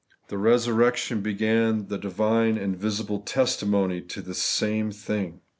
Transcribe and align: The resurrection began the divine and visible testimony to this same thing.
The 0.29 0.37
resurrection 0.39 1.21
began 1.21 1.85
the 1.87 1.99
divine 1.99 2.57
and 2.57 2.75
visible 2.75 3.19
testimony 3.19 4.01
to 4.01 4.23
this 4.23 4.41
same 4.41 4.89
thing. 4.91 5.41